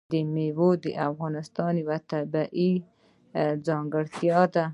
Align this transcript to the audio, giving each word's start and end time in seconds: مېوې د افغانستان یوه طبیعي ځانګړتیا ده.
مېوې 0.33 0.69
د 0.83 0.85
افغانستان 1.09 1.71
یوه 1.83 1.97
طبیعي 2.11 2.71
ځانګړتیا 3.65 4.39
ده. 4.53 4.65